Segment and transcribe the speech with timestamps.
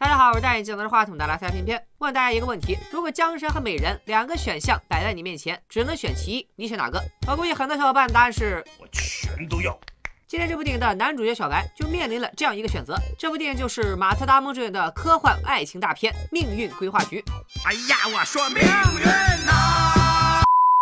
[0.00, 7.04] 大家好，我是戴眼镜拿着话筒的拉塞偏偏，问大家一个问题：如果江山和美人两个选项摆在你面前，只能选其一，你选哪个？
[7.28, 9.78] 我估计很多小伙伴的答案是我全都要。
[10.26, 12.96] 今天这部电影的男主角小白就面临了这样一个选择。
[13.18, 17.20] 这部电影就是马特·达蒙主演的科幻爱情大片《命运规划局》。
[17.66, 19.89] 哎呀，我说命运呐！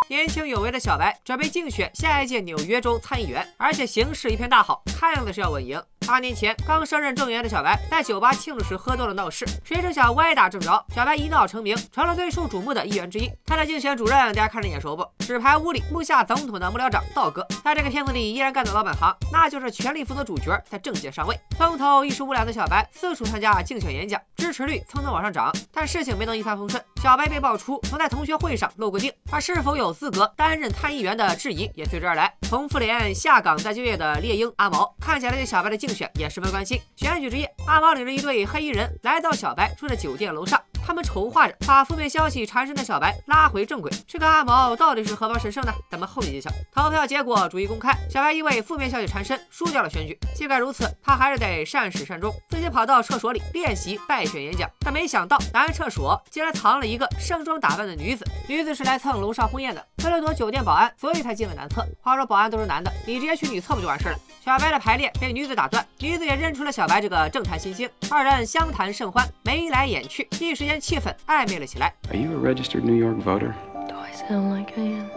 [0.08, 5.78] 年轻有为的小白准备竞选下一届纽约州参议员，而且形势一片大好，看样子是要稳赢。
[6.06, 13.30] 八年前刚升任正员的小白在酒吧庆祝时喝多了闹事，谁成想歪打正着，小白一闹成名，成了最受瞩目的一员之一。
[13.44, 15.06] 他的竞选主任大家看着眼熟不？
[15.18, 21.38] 纸牌屋里木下总统的幕僚长道哥，在这个片子里依然干的老本行，那就是全力辅佐主角在政界上位。
[21.58, 25.52] 风头一时无两的小白四处参加竞选演讲，支持率蹭蹭往上涨。
[25.70, 32.34] 但事情没能一帆风顺，小白被爆出曾在同学会上露过腚，他是否有资格担任参议员的质疑也随之而来。
[32.42, 36.80] 从妇联下岗再就业的猎鹰阿毛，看起来对小白的竞选也十分关心。
[36.96, 40.60] 选举之夜，阿毛领着一队黑衣人来到小白住的酒店楼上。
[40.88, 43.92] 他们筹划着把负面消息缠身的小白拉回正轨。
[44.06, 45.72] 这个阿毛到底是何方神圣呢？
[45.90, 46.48] 咱们后面揭晓。
[46.74, 50.18] 投票结果逐一公开，小白因为负面消息缠身输掉了选举。
[50.34, 54.66] 尽管如此，他还是得善始善终，自己跑到厕所里练习败选演讲。
[54.80, 58.24] 但没想到男厕所竟然藏了一个盛装打扮的女子。
[58.48, 61.86] 女子是来蹭楼上婚宴的，为了躲酒店保安，所以才进了男厕。
[62.00, 64.18] 话说保安都是男的，你直接去女厕不就完事了？
[64.42, 71.94] 小白的排练被女子打断，女子也认出了小白这个政坛新星，二人相谈甚欢，眉来眼去，一时间气氛暧昧了起来。
[72.10, 73.52] Are you a registered New York voter?
[73.88, 75.08] Do I sound like I am?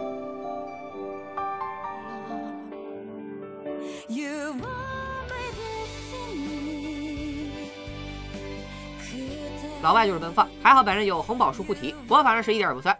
[9.82, 12.96] 老外就是奔放，还好本人有红宝书护体，我反正是一点也不酸。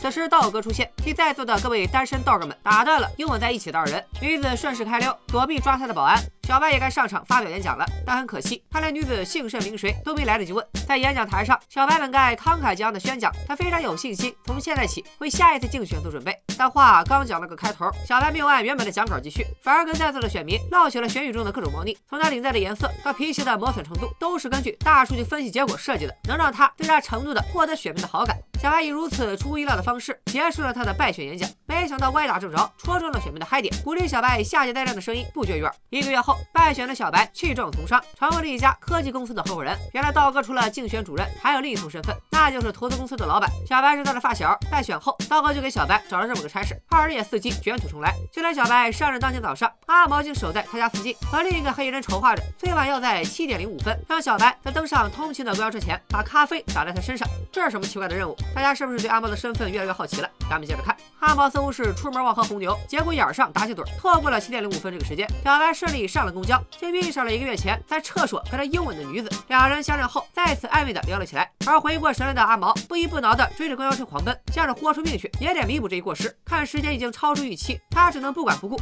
[0.00, 4.04] 此时道哥出现，替在座的各位单身道哥们打断了拥吻在一起的二人。
[4.22, 6.16] 女子顺势开溜，躲避抓他的保安。
[6.48, 10.66] 小白也该上场发表演讲了，但很可惜，他连女子姓甚名谁都没来得及问。
[10.86, 16.34] 在演讲台上，小白本该慷慨激昂的宣讲，他非常有信心，从现在起为下一次竞选做准备。
[16.56, 28.34] 但话刚讲了个开头，小白没有按原本的讲稿继续，反而跟在座的选民唠起了选举中的各种猫腻，从他领带的颜色到皮鞋的磨损程度，都是根据大数据分析结果设计的，能让他最大程度的获得选民的好感。
[28.58, 35.72] 小白以如此出乎意料的方式结束了他的败选演讲，没想到歪打正着，戳中了选民的嗨点，鼓励小白下届再战的声音不绝于耳。
[35.90, 39.76] 一个月后，败选的小白弃壮从商，成为了一家科技公司的合伙人。
[39.92, 43.50] 原来道哥除了竞选主任，还有另一重身份，那就是投资公司的老板。
[43.66, 48.14] 小白是他的发小，败选后，道哥就给小白找了这么个差事，二人也伺机卷土重来。
[48.32, 57.28] 就连小白上任当天早上，阿毛竟守在他家附近，和另一个黑衣人筹划着，最晚要在七点零五分，让小白在登上通勤的公交车前，把咖啡洒在他身上。
[57.52, 58.36] 这是什么奇怪的任务？
[58.54, 60.28] 大家是不是对阿毛的身份越来越好奇了？
[60.48, 65.28] 咱们接着看，阿毛似乎是出门忘喝红牛，结果眼上打起盹，错过了七点零五分这个时间。
[65.42, 69.28] 小白顺利上了公交，竟遇上了一个月前在厕所跟他拥吻的女子。
[69.48, 71.50] 两人相认后，再次暧昧的聊了起来。
[71.66, 76.34] 而回过神来的阿毛不依不挠的追着公交车狂奔，想着豁出命去也得弥补这一过失。
[76.44, 78.76] 看时间已经超出预期，他只能不管不顾。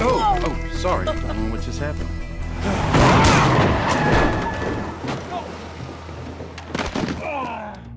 [0.00, 1.04] Oh, oh, sorry.
[1.04, 2.06] Don't know what just happened.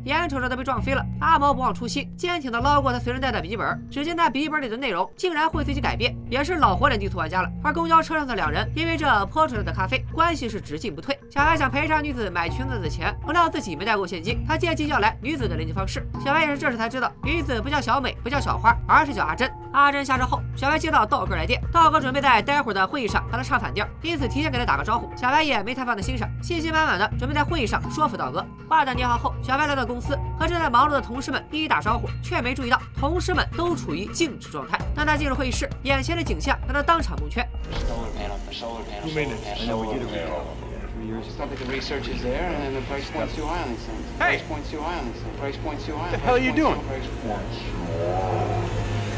[0.07, 3.87] 眼瞅着他被撞飞了，阿毛不忘初心，坚挺的捞过他随身带的笔记本。
[3.91, 7.49] 只见那笔记本里的内容竟然会随机改变，也是老活脸地图玩家了。
[7.63, 11.17] 而公交车上的两人因为这泼出来的咖啡，关系是只进不退。
[11.29, 16.07] 小白想赔偿女子买裙子的钱，不料自己没带够现金，他借机要来女子的联系方式。
[16.23, 19.51] 小白也是这时才知道，女子不叫小美，不叫小花，而是叫阿珍。
[19.77, 25.07] 阿珍下车后，小白接到道哥来电，道哥准备在待会儿的会议上和他唱反调，因此提前给他打个招呼。
[25.15, 28.43] 小白也没太放在心上，信心满满的准备在会议上说服道哥。
[28.67, 34.79] 挂断电话后，小白来到公司，和正在忙碌的同事们一一打招呼，却没注意到同事们都处于静止状态。
[34.95, 37.47] 当他进入会议室，眼前的景象让他当场蒙圈。
[37.71, 39.03] Solar panel for solar panel.
[39.03, 39.43] Who made solar it?
[39.45, 40.25] panel, I know we solar did a panel.
[40.25, 40.57] recall
[40.97, 41.45] three years It's ago.
[41.45, 44.01] not like the research is there and the price point's too high on these things.
[44.17, 44.37] The Hey!
[44.37, 45.37] Price point's too high on these things.
[45.37, 46.09] Price point's too high.
[46.09, 46.81] the hell are you Price doing?
[46.81, 48.76] point's too- price-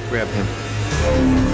[0.10, 1.49] Grab him.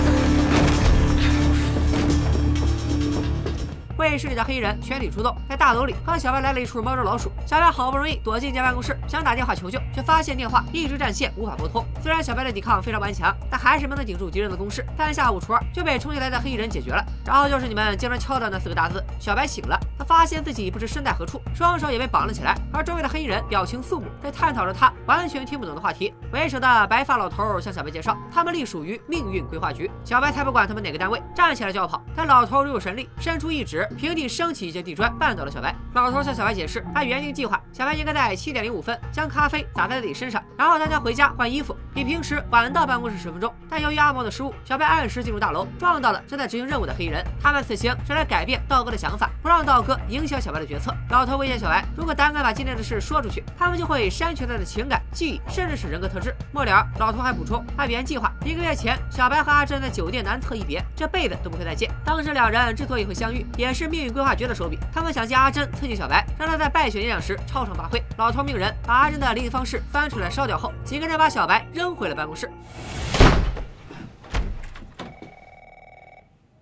[3.97, 7.31] 会议室里的黑衣人全体出动，在大楼里和小白来了一出猫捉老鼠。
[7.45, 11.85] 小白好不容易躲进一间办公室，想打电话求救，却发现电话一直占线，无法拨通。
[12.01, 14.85] 虽然小白的抵抗非常顽强，但还是没能顶住敌人的攻势。
[14.97, 17.03] 三下五除二就被冲进来的黑衣人解决了。
[17.25, 19.79] 然后就是你们经常敲的那四个大字：小白醒了。
[19.97, 22.55] 他发现自己不知身在何处，双手也被绑了起来。
[22.73, 26.13] 而周围的黑衣人表情肃穆，在探讨着他完全听不懂的话题。
[26.33, 29.89] 为首的白发老头向小白介绍，他们隶属于命运规划局。
[30.03, 32.01] 小白才不管他们哪个单位，站起来就要跑。
[32.15, 35.75] 但老头如有神力，伸出一指，平地升起一截地砖绊倒了小白。
[35.93, 43.53] 老头向小白解释，按原定计划，小白应该在七点零五分将咖啡洒在自己身上，然后他将回家换衣服，比平时晚到办公室十分钟。
[43.69, 47.25] 但由于阿毛的失误，小白按时进入大楼，撞到了正在执行任务的黑衣人。
[47.41, 50.93] 他们此行是来改变道哥的想法，不让道哥影响小白的决策。
[51.09, 56.35] 老头威胁小白，如果胆敢把今天的事说出去，他们就会删去他的情感、记忆，甚至是人格特质。
[56.51, 61.89] 末了，老头还补充，按原计划，一个月前小白和阿珍在酒店南侧一别，这辈子都不会再见。
[62.03, 64.79] 当时两人之所以会相遇，也是命运规划局的手笔。
[64.93, 68.01] 他们想借阿珍刺激小白，让他在败选演讲时超常发挥。
[68.17, 72.49] 老头命人把阿珍的联系方式翻出来烧掉后，几个人把小白扔回了办公室。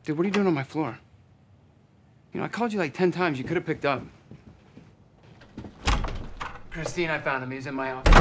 [0.04, 0.96] Dude, what are you doing on my floor?
[2.34, 3.36] You know, I called you like ten times.
[3.36, 4.02] You could have picked up.
[6.74, 7.52] Christine, I found him.
[7.52, 8.12] He's in my office.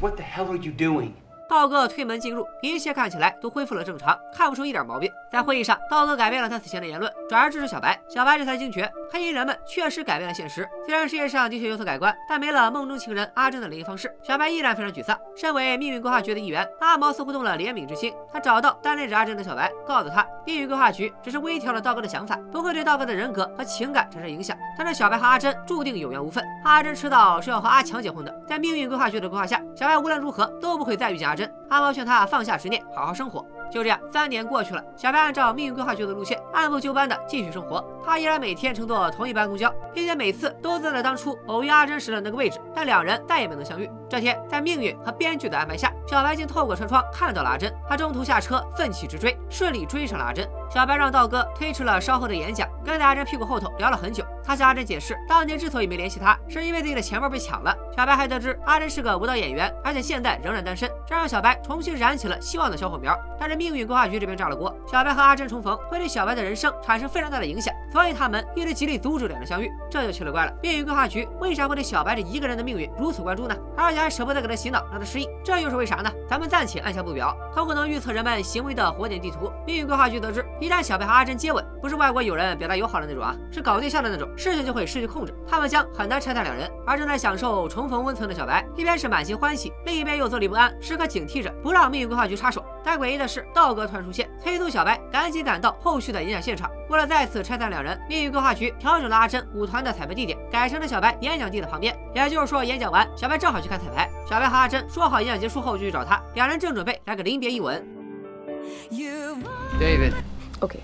[0.00, 1.10] What the hell are you doing?
[1.50, 5.10] 道哥推门进入，一切看起来都恢复了正常，看不出一点毛病。
[5.32, 7.98] 在会议上，道哥改变了他此前的言论，转而支持小白。
[8.06, 10.68] 小白这才惊觉，黑衣人们确实改变了现实。
[10.84, 15.18] 虽然世界上的确有所改观，但没了梦中情人阿珍的联系方式，小白依然非常沮丧。
[15.34, 18.12] 身为命运规划局的一员，阿毛似乎动了怜悯之心。
[18.30, 24.56] 他找到单恋着阿珍的小白，告诉他，命运规划局只是微调了道哥的想法，不会对道哥的人格和情感产生影响。
[24.76, 26.44] 但是小白和阿珍注定有缘无分。
[26.64, 31.50] 阿珍迟早是要和阿强结婚的，在命运规划局的规划下，小白无论如何都不会再遇见阿珍。
[31.70, 32.26] 阿毛劝他。
[32.26, 33.44] 放下执念，好好生活。
[33.72, 37.82] 就这样，三年过去了，小白按照命运规划局的路线，按部就班的继续生活。
[38.04, 43.88] 他依然每天乘坐同一班公交，并且每次都坐在当初偶遇阿珍时的那个位置，但两人再也没能相遇。
[44.08, 47.72] 这天，在命运和编剧的安排下，小白竟透过车窗看到了阿珍。
[47.88, 50.46] 他中途下车，奋起直追，顺利追上了阿珍。
[50.70, 54.22] 小白让道哥推迟了稍后的演讲，跟在阿珍屁股后头聊了很久。
[54.44, 57.74] 他向阿珍解释，当年之所以没联系他，是因为自己的钱包被抢了。
[57.96, 63.18] 小白还得知阿珍是个舞蹈演员，而且现在仍然单身，这让小白重新燃起了希望的小火苗。
[63.38, 69.70] 但是命运规划局这边炸了锅，小白和阿珍重逢会对小白的人生产生非常大的影响，所以他们一直极力阻止两人相遇。
[69.90, 73.54] 这就奇了怪了，命运规划局为啥会对小白这一个人的命运如此关注呢？
[73.76, 76.10] 而且还舍不得给他洗脑，让他失忆，这又是为啥呢？
[76.28, 77.36] 咱们暂且按下不表。
[77.54, 86.70] 通过能预测人们行为的火点地图，命运规划局得知，一旦小白和阿珍接吻，不是外国友人表达友好的那种啊，是搞对象的那种，事情就会失去控制，他们将很难拆散两人。
[86.86, 92.64] 而正在享受重逢温存的小白，一边是满心欢喜，另一边又坐立不安，时刻警惕着不让命运规划局插手。
[92.84, 96.70] 但诡异的是，道哥突然出现，催促小白赶紧赶到后续的演讲现场。
[96.88, 101.96] 为了再次拆散两人，命运规划局调整了阿珍舞团的彩排地点，改成了小白演讲地的旁边。
[102.14, 104.08] 也就是说，演讲完，小白正好去看彩排。
[104.28, 107.82] 小白和阿珍说好演讲结束后就去找他，两人正准备来个临别一吻。
[109.80, 110.12] David.
[110.60, 110.80] Okay.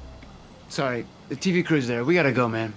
[0.68, 2.04] Sorry, the TV crew's there.
[2.04, 2.72] We gotta go, man.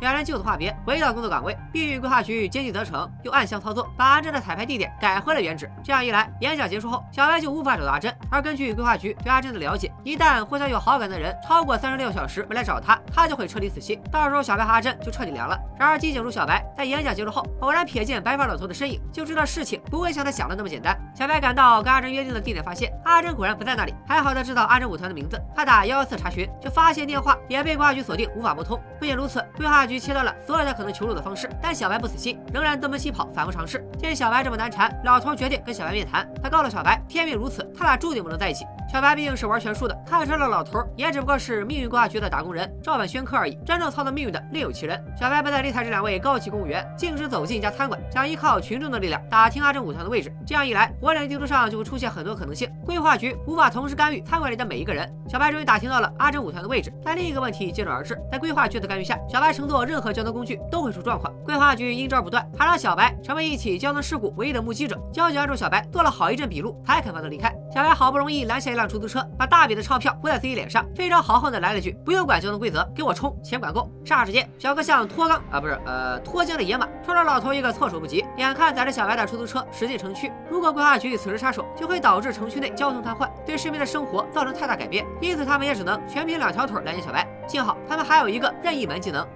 [0.00, 1.56] 两人就此话别，回到工作岗位。
[1.72, 5.70] 命运规划局奸计得逞，又暗箱操作，把阿珍的彩排地点改回了原址。
[5.84, 8.14] 这样一来，演讲结束后，小白就无法找到阿珍。
[8.30, 14.00] 而根据规划局对阿珍的了解，一旦互相有好感的人超过三十六小时没来找他，他就会彻底死心。
[14.10, 15.58] 到时候，小白和阿珍就彻底凉了。
[15.78, 20.98] 然而，机警如小白在演讲结束后，偶然瞥见白发老头的身影，就知道事情不会像他想的那么简单。
[21.14, 23.94] 小白赶到跟阿珍约定的地点，发现阿珍果然不在那里。
[24.08, 28.80] 还好他知道阿珍舞团的名字，他打幺幺四查询，就发现电话也被规划局锁定，无法拨通。
[28.98, 33.84] 不仅如此，规划局切断了所有他可能求助的方式，但小白不死心，仍然东奔西跑，反复尝试。
[33.98, 36.26] 见小白这么难缠，老头决定跟小白面谈。
[36.42, 38.64] 他告诉小白，天命如此，他俩注定不能在一起。
[38.92, 43.56] 小白毕竟是玩权术的，看穿了老头也只不过是命运规划局的打工人，照本宣科而已。
[43.64, 45.00] 真正操纵命运的另有其人。
[45.16, 50.34] 小白不再理睬这两位高级公务员，径直走进一家餐馆，想依靠群众的力量打听阿珍舞团的位置。
[50.44, 55.08] 这样一来，火点地图上就会出现很多可能性，规划局无法同时干预餐馆里的每一个人。
[55.28, 61.32] 小白终于打听到了阿珍舞团的位置，但另一个问题接踵而至，在规划局的干预下，小白乘坐任何交通工具都会出状况。
[61.44, 65.00] 规划局阴招不断，还让小白成为一起交通事故唯一的目击者。
[65.12, 67.54] 交警按住小白，做了好一阵笔录，才肯放他离开。
[67.72, 78.24] 小白好不容易拦下一辆辆出租车，把大笔的钞票拨在自己脸上，非常豪横的来了句：“不用管交通规则，给我冲，钱管够。”霎时间，小哥像脱缰啊，不是呃脱缰的野马，冲着老头一个措手不及。
[78.38, 85.04] 眼看载着小白的出租车驶进城区，如果规划局此时插手，就会导致城区内交通瘫痪，对市民的生活造成太大改变。
[85.20, 87.28] 因此，他们也只能全凭两条腿拦截小白。
[87.46, 89.26] 幸好他们还有一个任意门技能。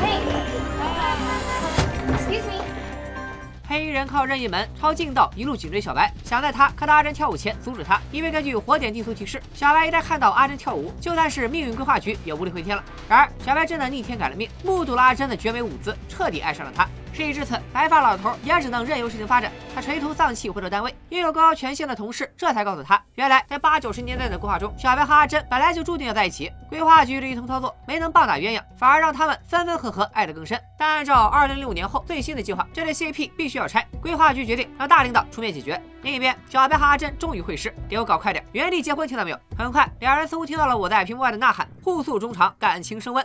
[0.00, 2.65] Hey，Excuse me
[3.68, 8.00] 黑衣人靠任意门抄近道一路紧追小白，想在他看到阿珍跳舞前阻止他。
[8.12, 12.84] 因为根据火点地图提示，小白一旦看到阿珍跳舞，就算是命运规划局也无力回天了。
[13.08, 16.88] 然而，小白真的逆天改了命，目睹了阿珍的绝美舞姿，彻底爱上了她。
[17.16, 19.50] 事已至此，白发老头也只能任由事情发展。
[19.74, 26.52] 他垂头丧气回到单位，拥有高权限的同事这才告诉他，原来在八九十年代的规划中，小白和阿珍本来就注定要在一起。
[26.68, 30.60] 规划局这一通操作没能棒打鸳鸯，反而让他们分分合合，爱得更深。
[30.78, 33.86] 但按照二零零五年后最新的计划，这对 CP 必须要拆。
[34.02, 35.82] 规划局决定让大领导出面解决。
[36.02, 39.40] 另一边，小白和阿珍终于会师，给我搞快点，原地结婚，听到没有？
[39.56, 43.24] 很快，两人似乎听到了我在屏幕外的呐喊，互诉衷肠，感情升温。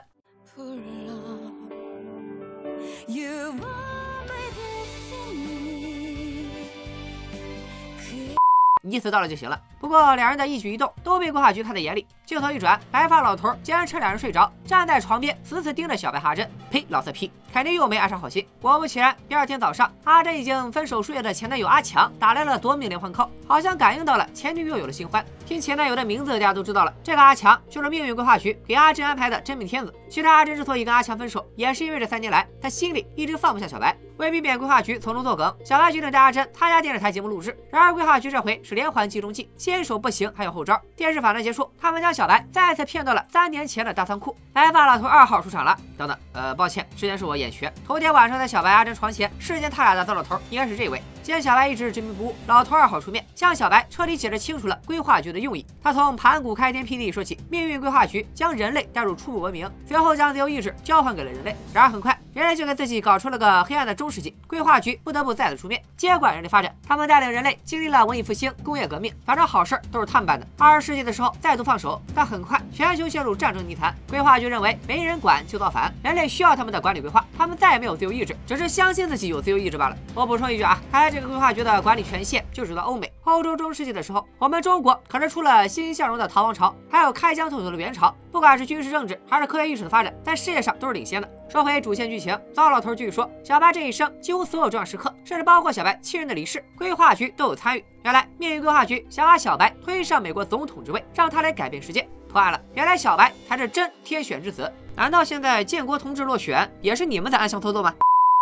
[8.84, 9.60] 意思到了就行了。
[9.80, 12.06] 不过两人的一举一动都被规划局看在眼里。
[12.26, 16.50] 镜头一转，白发老头竟然趁两人睡着，站在床边死死盯着小白和阿珍。
[16.70, 18.48] 呸，老色批，肯定又没安上好心。
[18.62, 25.26] 果不其然，第二天早上，阿珍已经分手数月的前男友阿强打来了夺命连环 call，好像感应到了前女友有了新欢。
[25.52, 29.94] 听前男友的名字，大家都知道了，这个阿强就是命运规划局给阿珍安排的真命天子。
[30.10, 33.94] 其实阿珍之所以跟阿强分手，也是因为这三年来她心里一直放不下小白。
[34.16, 37.54] 为避免规划局从中作梗，小白决定带阿珍参加电视台节目录制。
[37.70, 40.82] 然而规划局这回是连环计中计，先手不行还有后招。
[40.96, 44.34] 电视访谈结束，他们将小白再次骗到了三年前的大仓库。
[44.54, 45.78] 白发老头二号出场了。
[45.98, 47.70] 等等，呃，抱歉，之前是我眼瘸。
[47.86, 51.02] 头天晚上在小白阿珍床前视奸他俩的糟老头应该是这位。
[51.24, 55.66] 见小白一直执迷不悟，老头二号出面向小白彻底解释清楚了规划局的用意。
[55.82, 61.56] 他从盘古开天辟地说起，命运规划局将人类带入初步文明，随后将自由意志交换给了人类。
[61.74, 66.74] 然而很快，人类就给自己搞出了个黑暗的中世纪，规划局不得不再次出面接管人类发展。
[66.88, 70.48] 他们带领人类经历了文艺复兴、工业革命，反正好事都是他们办的。
[70.58, 73.94] 二十世纪的时候再度放手，但很快全球陷入战争泥潭。
[74.10, 79.98] 规划局认为没人管就造反，人类需要他们的管理规划，他们再也没有自由意志，只是相信自己有自由意志罢了。
[80.16, 88.16] 我补充一句啊，看来这个规划局的管理权限就只到欧美、欧洲中世纪的时候，我们中国可是出了欣欣向荣的唐王朝，还有开疆拓土的元朝。
[88.32, 91.30] 不管是军事政治还是科学艺术的发展，在世界上都是领先的。
[91.50, 97.84] 说回主线剧情，糟老头继续说，小白这一生几乎所有重要时刻，甚至包括小白亲人的离世，规划局都有参与。
[98.04, 102.08] 原来命运规划局想把小白推上美国总统之位，让他来改变世界。
[102.30, 104.72] 破案了，原来小白才是真天选之子。
[104.96, 107.94] 难道现在建国同志落选也是你们在暗箱操作吗？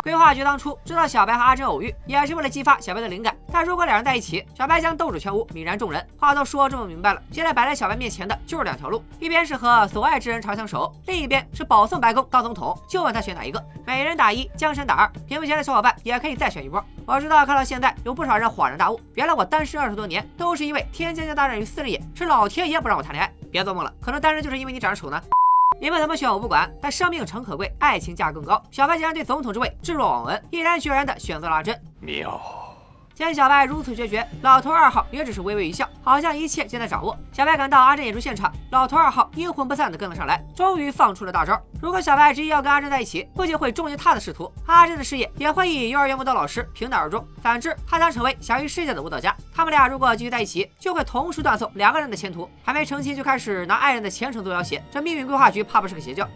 [0.02, 3.36] 规划局当初知道小白和阿珍偶遇，也是为了激发小白的灵感。
[3.52, 6.04] 但如果两人在一起，小白将斗志全无，泯然众人。
[6.18, 12.76] 话都说这么明白了，现在摆在小白面前的就是两条路：一边是和所爱之人长相守，另一边是保送白宫当总统。
[12.88, 13.62] 就问他选哪一个？
[13.84, 15.10] 每人打一，江山打二。
[15.26, 16.82] 屏幕前的小伙伴也可以再选一波。
[17.04, 23.30] 我知道看到现在有不少人恍然大悟，原来我单身二十多年都是因为《天将降大任于斯人也》，是老天爷不让我谈恋爱。
[23.50, 25.20] 别做梦了，可能单身就是因为你长得丑呢。
[25.80, 28.62] 你们怎么选我不管，但生命诚可贵，爱情价更高。
[28.70, 31.74] 小白竟然对总统之位置若罔闻，毅然决然的选择了阿珍。
[33.20, 37.16] 见小白如此决绝，老头二号也只是微微一笑，好像一切尽在掌握。
[37.30, 41.60] 小白赶到阿珍演出现场，老头二号阴魂不散的跟了上来，终于放出了大招。
[41.82, 47.22] 如果小白执意要跟阿珍在一起，不仅会终结他的仕途，阿珍的事业也会以幼儿园舞蹈老师平淡而终。
[47.42, 49.36] 反之，他将成为享誉世界的舞蹈家。
[49.54, 52.48] 他们俩如果继续在一起，就会同时断送两个人的前途。
[52.64, 56.26] 还没成亲就开始拿爱人的前程做要挟，这命运规划局怕不是个邪教？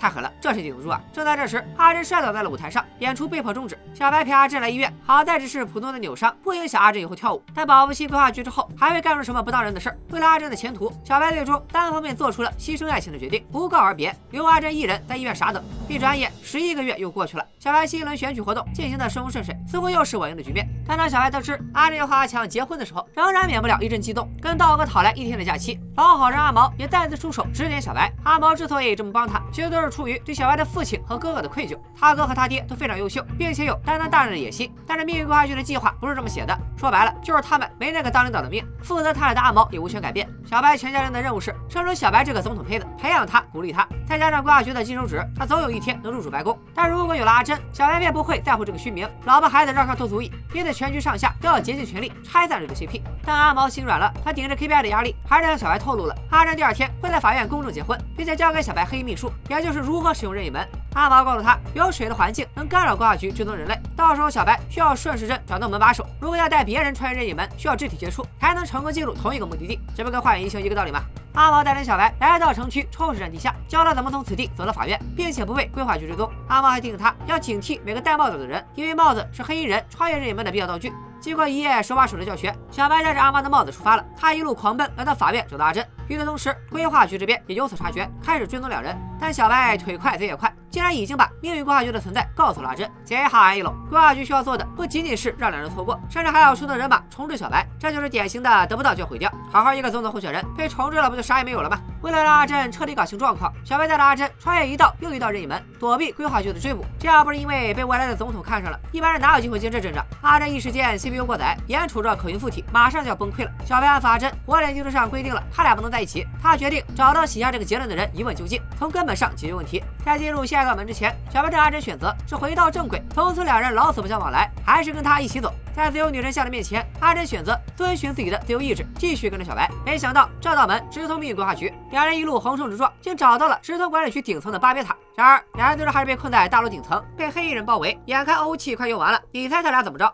[0.00, 0.98] 太狠了，这谁顶得住啊？
[1.12, 3.78] 正在这时，阿珍摔倒在了舞台上，演出被迫终止。
[3.92, 7.42] 小白陪阿珍来医院，好在只是普通的扭伤，不影响阿珍以后跳舞。
[7.54, 9.98] 但保不齐规划局之后还会干出什么不当人的事儿。
[10.08, 15.62] 为了阿珍的前途，小白最终单方面做出了牺牲爱情的决定，不告而别，留阿珍一人在医院傻等。
[15.86, 20.66] 一转眼，十一个月又过去了，小白新一轮选举活动进行的顺风顺水，似乎又是稳赢的局面。
[20.86, 25.78] 但当小白得知阿珍要和阿强结婚的时候，仍然免不了一阵激动，跟道哥讨来一天的假期。
[25.96, 28.12] 老好人阿毛也再次出手指点小白。
[28.24, 31.78] 阿毛之所以这么帮他，其实都是出于对小白的父亲和哥哥的愧疚。
[31.98, 34.72] 他哥和他爹都非常优秀，并且有担当大任的野心。
[34.86, 38.64] 但是命运规划局的计划不是这么写的，说白了就是他们没那个当领导的命。
[38.82, 40.28] 负责他俩的阿毛也无权改变。
[40.44, 43.86] 小白全家人的任务是生出小白这个总统胚子，培养他，鼓励他。
[44.06, 46.58] 再加上规划局的金手指，他总有一天能入主白宫。
[46.74, 53.02] 但如果有了阿珍，小白便不会在乎这个虚名，老婆孩子绕上都足矣，因此全局上下都要竭尽全力拆散这个 CP。
[53.22, 60.66] 但阿毛心软了，他顶着 KPI 的压力，还是向小白透露了阿珍第二天会在法院公证结婚，并且交给小白黑秘术，也就是如何使用任意门。
[60.94, 66.06] 阿毛告诉他，有水的环境能干扰规划局追踪人类，到时候小白需要顺时针转动门把手。
[66.18, 71.02] 如果要带别人穿越任意门，需要肢体接触才能成功进入同一个目的地，这不跟换隐形一个道理吗？
[71.34, 76.30] 阿毛带领小白来到城区抽水站地下，教他怎么从此地走到法院，并且不被规划局追踪。
[76.48, 80.92] 阿毛还叮嘱他要警惕每个戴帽子的人，因为帽子是黑衣人穿越任意门的必要道具。
[81.20, 84.04] 经过一夜手把手的教学，小白带着阿毛的帽子出发了。
[84.16, 85.86] 他一路狂奔来到法院找到阿珍。
[86.08, 88.98] 与此同时，规划局这边也有所察觉，开始追踪两人。
[89.20, 92.90] 但小白腿快贼也快，竟然已经把命运规划局的存在告诉了阿珍。
[93.04, 97.66] 这下一楼，规划局需要做的不仅仅是让两人错过，甚至还要出动人马重置小白。
[97.78, 99.30] 这就是典型的得不到就毁掉。
[99.50, 101.78] 好好一个总统候选人，被重置了不就啥也没有了吗？
[102.02, 106.84] 为了让阿珍彻底搞清状况，小白带着阿珍穿越一道又一道任意门，躲避规划局的追捕。
[106.98, 110.04] 这要不是因为被未来的总统看上了，一般人哪有机会接这阵仗？
[110.22, 113.50] 阿珍一时间 CPU 过载，眼瞅着口音附体，马上就要崩溃了。
[113.66, 116.26] 小白安抚阿珍，火脸技术上规定了他俩不能在一起。
[116.40, 119.82] 他决定找到写下这个结论的人一问究竟，从根本上解决问题。
[120.04, 125.50] 在进入下下一道门之前，小白对阿珍选择是回到正轨，从此两人老死不相往来，还是跟他一起走。
[125.74, 129.70] 在自由女神像的面前，阿珍选择遵循自己的自由意志，继续跟着小白。
[129.86, 134.94] 没想到这道门直通命运规划局，两人一路横冲直撞，竟找到了直通管理局顶层的巴别塔。
[135.16, 137.98] 然而，两人最终还是被困在大楼顶层，被黑衣人包围。
[138.04, 140.04] 眼看欧气快用完了，你猜他俩怎么着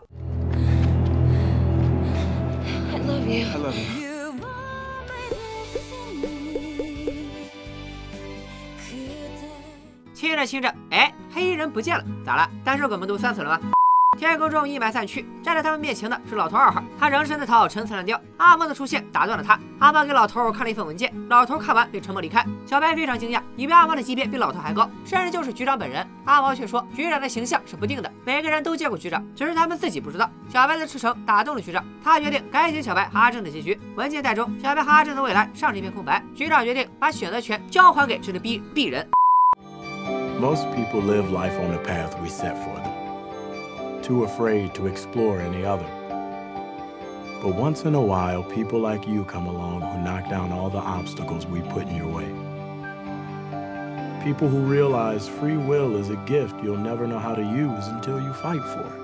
[2.93, 3.45] ？I love you.
[3.45, 3.96] I love you.
[10.17, 12.49] 亲着亲着，哎，黑衣人不见了，咋了？
[12.63, 13.59] 单手狗们都酸死了吗？
[14.17, 18.19] 天空中阴霾散去，站在他们面前的是老头二号，他仍是那套陈词滥调。
[18.37, 22.43] 阿猫的出现打断了他，阿猫给老头看了一份文件，老头看完便沉默离开。
[22.65, 26.03] 小白非常惊讶，以为阿猫的级别比老头还高，甚至就是局长本人。
[26.25, 30.27] 阿毛却说，局长的形象是不定的，每个人都见过局长，只是他们自己不知道。
[30.49, 33.79] 小白的赤诚打动了局长，他决定改写小白和阿正的结局。
[33.95, 39.07] 文件袋中，小白和阿正的未来上是一片空白，局长决定把选择权交还给这个逼鄙人。
[40.38, 45.64] Most people live life on the path we set for them, too afraid to explore any
[45.64, 45.86] other.
[47.42, 50.78] But once in a while, people like you come along who knock down all the
[50.78, 52.26] obstacles we put in your way.
[54.24, 58.20] People who realize free will is a gift you'll never know how to use until
[58.20, 58.98] you fight for it.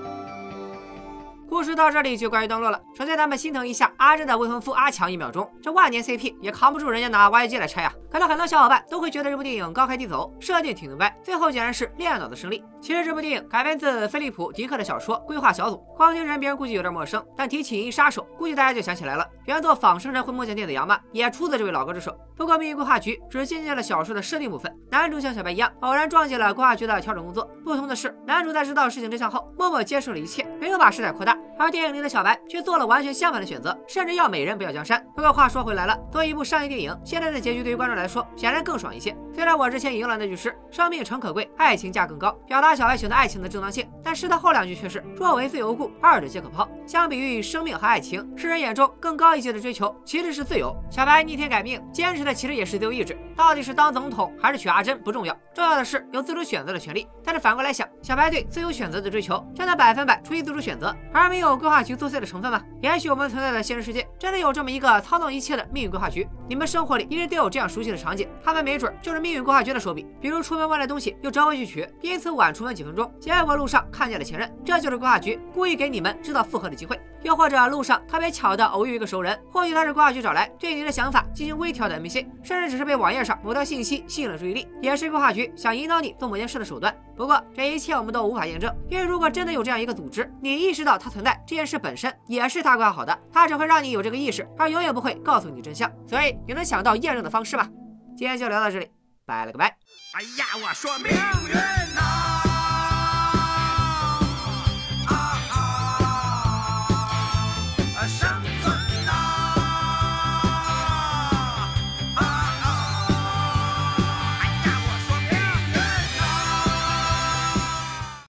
[1.48, 2.80] 故事到这里就告一段落了。
[2.94, 7.92] 首先，咱们心疼一下阿珍的未婚夫阿强一秒钟，这万年 CP 也扛不住人家拿挖掘机来拆啊！
[8.13, 12.63] 可能很多小伙伴都会觉得这部电影高开低走，设定挺牛掰，最后竟然是恋爱脑的胜利。
[12.83, 19.25] 其实这部电影改编自菲利普·迪克的小说《规划小组》，光听人名估计有点陌生，但提起《银翼杀手》，估计大家就想起来了。
[19.45, 22.13] 原作《仿生人会梦见电子羊吗》也出自这位老哥之手。
[22.35, 27.49] 不过，命运规划局只借鉴了小说的设定部分，男主像小白一样，偶然撞见了规划局的调整工作。
[27.63, 31.37] 不同的是，男主在知道事情真相后，默默接受了一切，没有把事态扩大。
[31.57, 35.01] 而电影里的小白却做了完全相反的选择，甚至要美人不要江山。
[35.15, 39.15] 不过话说回来了，作为一部商业电影，现在的结局对于观众来说显然更爽一些。
[39.31, 46.67] 虽然我之前引用了那句诗“生命诚可贵，爱情价更高”，表达小白选择爱情的正当性，但诗的后两句却是“若为自由故，二者皆可抛”。
[46.85, 50.75] 相比于生命和爱情，世人眼中更高一阶的追求其实是自由。
[50.89, 53.17] 小白逆天改命，坚持的其实也是自由意志。
[53.35, 57.07] 到底是当总统还是娶阿珍不重要，重要的是有自主选择的权利。
[57.23, 62.61] 但是反过来想，小白对自由选择的追求，真的百分百出于自主选择，而没有规划局作祟的成分吗？
[62.81, 66.27] 也许我们存在的现实世界真的有这么一个操纵一切的命运规划局。
[66.47, 70.05] 你们生活里一定都有这样熟悉的场景，他们没准就是命运规划局的手笔。
[70.21, 76.99] 比如出门忘了东西，又折回去取，因此晚出门几分钟，结果路上看见了前任，这就是规划局故意给你们制造复合的机会。
[77.21, 86.93] 又或者路上特别巧的偶遇一个熟人，或许他是规划局找来对你的想法进行微调的 NPC，甚至只是被网页上某条信息吸引了注意力，也是规划局想引导你做某件事的手段。
[87.15, 95.89] 不过这一切我们都无法验证，因为如果真的有这样一个组织，你意识到它存在，这件事本身也是他规划好的，他只会让你有这个意识，而永远不会告诉你真相。
[96.05, 97.69] 所以你能想到验证的方式吗？
[98.17, 98.91] 今天就聊到这里，
[99.25, 99.77] 拜了个拜。
[100.13, 102.22] 哎呀，我说命运呐、